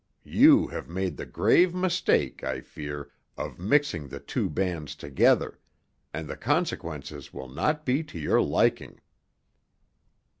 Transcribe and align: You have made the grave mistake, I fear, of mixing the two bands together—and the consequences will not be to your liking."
You 0.33 0.65
have 0.69 0.89
made 0.89 1.15
the 1.15 1.27
grave 1.27 1.75
mistake, 1.75 2.43
I 2.43 2.61
fear, 2.61 3.11
of 3.37 3.59
mixing 3.59 4.07
the 4.07 4.19
two 4.19 4.49
bands 4.49 4.95
together—and 4.95 6.27
the 6.27 6.37
consequences 6.37 7.31
will 7.31 7.49
not 7.49 7.85
be 7.85 8.03
to 8.05 8.17
your 8.17 8.41
liking." 8.41 8.99